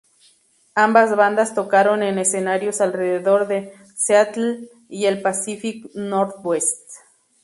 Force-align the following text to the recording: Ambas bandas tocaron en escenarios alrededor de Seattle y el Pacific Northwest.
Ambas 0.73 1.15
bandas 1.15 1.53
tocaron 1.53 2.01
en 2.01 2.17
escenarios 2.17 2.81
alrededor 2.81 3.45
de 3.47 3.71
Seattle 3.95 4.67
y 4.89 5.05
el 5.05 5.21
Pacific 5.21 5.91
Northwest. 5.93 6.89